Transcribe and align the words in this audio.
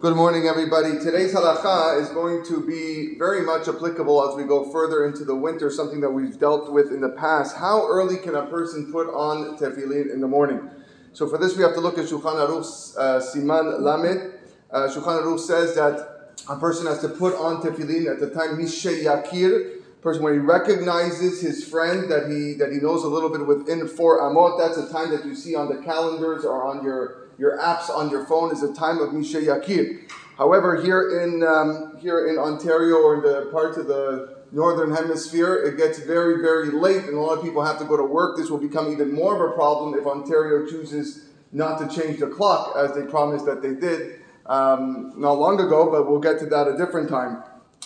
Good 0.00 0.16
morning, 0.16 0.46
everybody. 0.46 0.98
Today's 0.98 1.34
halacha 1.34 2.00
is 2.00 2.08
going 2.08 2.42
to 2.46 2.66
be 2.66 3.18
very 3.18 3.42
much 3.42 3.68
applicable 3.68 4.26
as 4.26 4.34
we 4.34 4.44
go 4.44 4.64
further 4.72 5.04
into 5.04 5.26
the 5.26 5.34
winter, 5.34 5.68
something 5.68 6.00
that 6.00 6.08
we've 6.08 6.38
dealt 6.38 6.72
with 6.72 6.90
in 6.90 7.02
the 7.02 7.10
past. 7.10 7.54
How 7.54 7.86
early 7.86 8.16
can 8.16 8.34
a 8.34 8.46
person 8.46 8.90
put 8.90 9.08
on 9.08 9.58
tefillin 9.58 10.10
in 10.10 10.22
the 10.22 10.26
morning? 10.26 10.70
So 11.12 11.28
for 11.28 11.36
this, 11.36 11.54
we 11.54 11.62
have 11.64 11.74
to 11.74 11.82
look 11.82 11.98
at 11.98 12.06
Shulchan 12.06 12.22
Aruch 12.22 12.96
uh, 12.96 13.20
Siman 13.20 13.80
Lamed. 13.82 14.32
Uh, 14.70 14.88
Shulchan 14.88 15.22
Aruch 15.22 15.40
says 15.40 15.74
that 15.74 16.32
a 16.48 16.56
person 16.58 16.86
has 16.86 17.02
to 17.02 17.10
put 17.10 17.34
on 17.34 17.60
tefillin 17.60 18.10
at 18.10 18.20
the 18.20 18.30
time 18.30 18.56
Mishe 18.56 19.04
Yakir, 19.04 19.79
person 20.02 20.22
when 20.22 20.32
he 20.32 20.38
recognizes 20.38 21.40
his 21.40 21.66
friend 21.66 22.10
that 22.10 22.28
he 22.28 22.54
that 22.54 22.72
he 22.72 22.78
knows 22.78 23.04
a 23.04 23.08
little 23.08 23.28
bit 23.28 23.46
within 23.46 23.86
four 23.86 24.20
amot. 24.20 24.58
That's 24.58 24.78
a 24.78 24.90
time 24.90 25.10
that 25.10 25.24
you 25.24 25.34
see 25.34 25.54
on 25.54 25.68
the 25.68 25.82
calendars 25.82 26.44
or 26.44 26.64
on 26.64 26.82
your 26.82 27.28
your 27.38 27.58
apps 27.58 27.90
on 27.90 28.10
your 28.10 28.24
phone 28.26 28.52
is 28.52 28.62
a 28.62 28.72
time 28.74 28.98
of 28.98 29.10
Mishe 29.10 29.34
Yakir. 29.34 30.10
However, 30.36 30.80
here 30.82 31.20
in 31.20 31.42
um, 31.42 31.96
here 32.00 32.28
in 32.28 32.38
Ontario 32.38 32.96
or 32.96 33.16
in 33.16 33.22
the 33.22 33.50
parts 33.50 33.76
of 33.76 33.86
the 33.86 34.36
northern 34.52 34.94
hemisphere, 34.94 35.54
it 35.54 35.76
gets 35.76 35.98
very 35.98 36.40
very 36.40 36.70
late, 36.70 37.04
and 37.04 37.14
a 37.14 37.20
lot 37.20 37.38
of 37.38 37.44
people 37.44 37.62
have 37.62 37.78
to 37.78 37.84
go 37.84 37.96
to 37.96 38.04
work. 38.04 38.36
This 38.36 38.50
will 38.50 38.58
become 38.58 38.90
even 38.90 39.12
more 39.12 39.34
of 39.34 39.50
a 39.50 39.54
problem 39.54 39.98
if 39.98 40.06
Ontario 40.06 40.66
chooses 40.66 41.26
not 41.52 41.78
to 41.78 41.94
change 41.94 42.20
the 42.20 42.28
clock 42.28 42.76
as 42.76 42.94
they 42.94 43.02
promised 43.02 43.44
that 43.44 43.60
they 43.60 43.74
did 43.74 44.20
um, 44.46 45.12
not 45.16 45.32
long 45.32 45.60
ago. 45.60 45.90
But 45.90 46.08
we'll 46.08 46.20
get 46.20 46.38
to 46.40 46.46
that 46.46 46.68
a 46.68 46.76
different 46.76 47.10
time. 47.10 47.42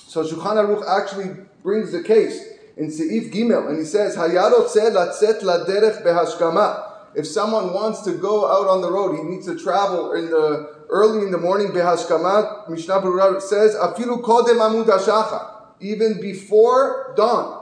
So 0.07 0.23
Shulchan 0.23 0.57
Aruch 0.57 0.87
actually 0.87 1.37
brings 1.63 1.93
the 1.93 2.03
case 2.03 2.41
in 2.77 2.89
Seif 2.89 3.33
Gimel, 3.33 3.69
and 3.69 3.79
he 3.79 3.85
says, 3.85 4.17
"Hayarot 4.17 4.69
latzet 4.69 5.41
laderech 5.41 6.05
behashkama." 6.05 6.91
If 7.15 7.27
someone 7.27 7.73
wants 7.73 8.03
to 8.03 8.13
go 8.13 8.47
out 8.47 8.67
on 8.67 8.81
the 8.81 8.91
road, 8.91 9.17
he 9.17 9.23
needs 9.23 9.47
to 9.47 9.57
travel 9.57 10.13
in 10.13 10.31
the 10.31 10.69
early 10.91 11.23
in 11.25 11.31
the 11.31 11.39
morning. 11.39 11.69
Behashkamat 11.69 12.69
Mishnah 12.69 13.01
Berurah 13.01 13.41
says, 13.41 13.75
"Afilu 13.77 14.23
kodem 14.23 14.59
amud 14.59 15.51
even 15.81 16.21
before 16.21 17.15
dawn." 17.17 17.61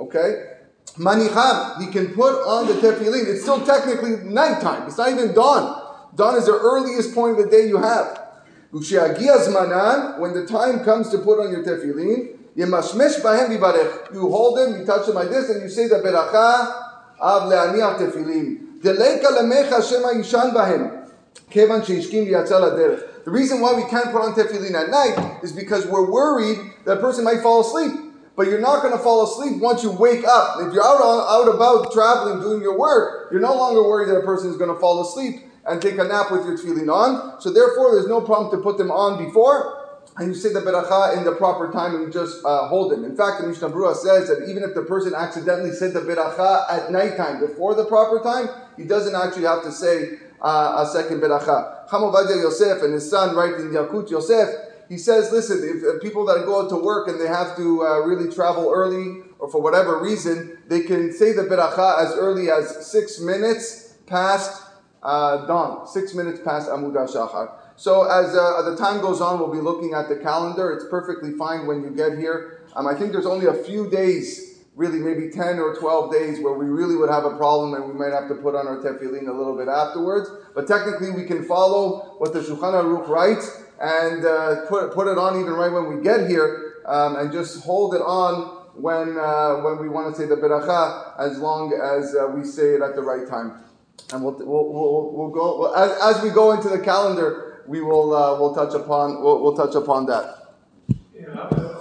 Okay, 0.00 0.44
manicham, 0.96 1.80
he 1.80 1.86
can 1.86 2.14
put 2.14 2.34
on 2.44 2.66
the 2.66 2.74
tefillin. 2.74 3.26
It's 3.26 3.42
still 3.42 3.64
technically 3.64 4.16
nighttime. 4.24 4.86
It's 4.86 4.98
not 4.98 5.10
even 5.10 5.32
dawn. 5.32 5.82
Dawn 6.14 6.36
is 6.36 6.46
the 6.46 6.58
earliest 6.58 7.14
point 7.14 7.38
of 7.38 7.44
the 7.44 7.50
day 7.50 7.66
you 7.66 7.76
have. 7.78 8.27
When 8.70 8.82
the 8.82 10.46
time 10.46 10.84
comes 10.84 11.08
to 11.10 11.18
put 11.18 11.40
on 11.40 11.50
your 11.50 11.64
tefillin, 11.64 12.34
you 12.54 14.30
hold 14.30 14.58
them, 14.58 14.78
you 14.78 14.84
touch 14.84 15.06
them 15.06 15.14
like 15.14 15.30
this, 15.30 15.48
and 15.48 15.62
you 15.62 15.70
say 15.70 15.88
the 15.88 15.96
beracha 15.96 17.18
av 17.18 17.48
le'aniach 17.50 17.98
tefillin. 17.98 18.82
The 23.24 23.30
reason 23.30 23.60
why 23.60 23.72
we 23.74 23.84
can't 23.84 24.12
put 24.12 24.20
on 24.20 24.34
tefillin 24.34 24.74
at 24.74 24.90
night 24.90 25.40
is 25.42 25.52
because 25.52 25.86
we're 25.86 26.10
worried 26.10 26.58
that 26.84 26.98
a 26.98 27.00
person 27.00 27.24
might 27.24 27.40
fall 27.40 27.62
asleep. 27.62 27.92
But 28.36 28.48
you're 28.48 28.60
not 28.60 28.82
going 28.82 28.92
to 28.96 29.02
fall 29.02 29.24
asleep 29.24 29.60
once 29.62 29.82
you 29.82 29.90
wake 29.90 30.24
up. 30.24 30.60
If 30.60 30.72
you're 30.72 30.84
out, 30.84 31.00
out 31.00 31.48
about 31.52 31.90
traveling, 31.92 32.40
doing 32.40 32.60
your 32.60 32.78
work, 32.78 33.32
you're 33.32 33.40
no 33.40 33.54
longer 33.56 33.82
worried 33.82 34.10
that 34.10 34.16
a 34.18 34.22
person 34.22 34.50
is 34.50 34.56
going 34.56 34.72
to 34.72 34.78
fall 34.78 35.00
asleep 35.00 35.47
and 35.68 35.80
take 35.80 35.98
a 35.98 36.04
nap 36.04 36.30
with 36.30 36.44
your 36.44 36.56
tefillin 36.56 36.92
on. 36.92 37.40
So 37.40 37.52
therefore, 37.52 37.94
there's 37.94 38.08
no 38.08 38.20
problem 38.20 38.50
to 38.50 38.62
put 38.62 38.78
them 38.78 38.90
on 38.90 39.24
before 39.24 39.78
and 40.18 40.28
you 40.28 40.34
say 40.34 40.52
the 40.52 40.60
beracha 40.60 41.16
in 41.16 41.24
the 41.24 41.32
proper 41.32 41.70
time 41.70 41.94
and 41.94 42.02
you 42.04 42.12
just 42.12 42.44
uh, 42.44 42.66
hold 42.66 42.90
them. 42.90 43.04
In 43.04 43.16
fact, 43.16 43.40
the 43.40 43.46
Mishnah 43.46 43.70
Berurah 43.70 43.94
says 43.94 44.28
that 44.28 44.48
even 44.48 44.64
if 44.64 44.74
the 44.74 44.82
person 44.82 45.14
accidentally 45.14 45.70
said 45.70 45.92
the 45.92 46.00
beracha 46.00 46.64
at 46.68 46.90
nighttime 46.90 47.38
before 47.38 47.74
the 47.76 47.84
proper 47.84 48.20
time, 48.20 48.48
he 48.76 48.84
doesn't 48.84 49.14
actually 49.14 49.44
have 49.44 49.62
to 49.62 49.70
say 49.70 50.18
uh, 50.42 50.84
a 50.84 50.90
second 50.90 51.20
beracha. 51.20 51.88
Chacham 51.88 52.12
Yosef 52.12 52.82
and 52.82 52.94
his 52.94 53.08
son 53.08 53.36
write 53.36 53.54
in 53.54 53.70
Yalkut 53.70 54.10
Yosef, 54.10 54.48
he 54.88 54.98
says, 54.98 55.30
listen, 55.30 55.60
if 55.62 55.84
uh, 55.84 56.00
people 56.00 56.24
that 56.26 56.44
go 56.46 56.64
out 56.64 56.68
to 56.70 56.76
work 56.76 57.08
and 57.08 57.20
they 57.20 57.28
have 57.28 57.56
to 57.56 57.86
uh, 57.86 57.98
really 58.00 58.32
travel 58.32 58.72
early 58.74 59.22
or 59.38 59.48
for 59.48 59.62
whatever 59.62 60.02
reason, 60.02 60.58
they 60.66 60.80
can 60.80 61.12
say 61.12 61.32
the 61.32 61.42
beracha 61.42 62.04
as 62.04 62.14
early 62.14 62.50
as 62.50 62.90
six 62.90 63.20
minutes 63.20 63.94
past 64.06 64.64
uh, 65.02 65.46
dawn, 65.46 65.86
six 65.86 66.14
minutes 66.14 66.40
past 66.44 66.68
Amud 66.68 66.94
Shachar. 66.94 67.52
So 67.76 68.04
as, 68.10 68.34
uh, 68.34 68.62
the 68.68 68.76
time 68.76 69.00
goes 69.00 69.20
on, 69.20 69.38
we'll 69.38 69.52
be 69.52 69.60
looking 69.60 69.94
at 69.94 70.08
the 70.08 70.16
calendar. 70.16 70.72
It's 70.72 70.84
perfectly 70.90 71.32
fine 71.32 71.66
when 71.66 71.82
you 71.82 71.90
get 71.90 72.18
here. 72.18 72.62
Um, 72.74 72.88
I 72.88 72.94
think 72.94 73.12
there's 73.12 73.26
only 73.26 73.46
a 73.46 73.54
few 73.54 73.88
days, 73.88 74.64
really 74.74 74.98
maybe 74.98 75.30
10 75.30 75.60
or 75.60 75.76
12 75.76 76.12
days, 76.12 76.40
where 76.40 76.54
we 76.54 76.66
really 76.66 76.96
would 76.96 77.10
have 77.10 77.24
a 77.24 77.36
problem 77.36 77.74
and 77.74 77.86
we 77.86 77.94
might 77.94 78.12
have 78.12 78.28
to 78.28 78.34
put 78.34 78.56
on 78.56 78.66
our 78.66 78.78
tefillin 78.78 79.28
a 79.28 79.32
little 79.32 79.56
bit 79.56 79.68
afterwards. 79.68 80.28
But 80.54 80.66
technically, 80.66 81.12
we 81.12 81.24
can 81.24 81.44
follow 81.44 82.16
what 82.18 82.32
the 82.32 82.40
Shulchan 82.40 82.74
Aruch 82.74 83.08
writes 83.08 83.62
and 83.80 84.24
uh, 84.24 84.66
put, 84.66 84.92
put 84.92 85.06
it 85.06 85.18
on 85.18 85.40
even 85.40 85.52
right 85.52 85.70
when 85.70 85.96
we 85.96 86.02
get 86.02 86.28
here 86.28 86.82
um, 86.86 87.14
and 87.16 87.32
just 87.32 87.62
hold 87.62 87.94
it 87.94 88.02
on 88.02 88.56
when, 88.74 89.18
uh, 89.18 89.56
when 89.56 89.78
we 89.78 89.88
want 89.88 90.14
to 90.14 90.20
say 90.20 90.26
the 90.26 90.36
beracha 90.36 91.18
as 91.18 91.38
long 91.38 91.72
as 91.72 92.14
uh, 92.14 92.26
we 92.28 92.44
say 92.44 92.74
it 92.74 92.82
at 92.82 92.96
the 92.96 93.02
right 93.02 93.28
time 93.28 93.62
and 94.12 94.24
we'll, 94.24 94.34
we'll, 94.34 94.72
we'll, 94.72 95.12
we'll 95.12 95.30
go 95.30 95.72
as, 95.74 96.16
as 96.16 96.22
we 96.22 96.30
go 96.30 96.52
into 96.52 96.68
the 96.68 96.78
calendar. 96.78 97.64
We 97.66 97.82
will 97.82 98.14
uh, 98.14 98.38
we'll 98.40 98.54
touch 98.54 98.74
upon 98.74 99.22
we'll, 99.22 99.42
we'll 99.42 99.56
touch 99.56 99.74
upon 99.74 100.06
that. 100.06 100.54
Yeah. 101.12 101.74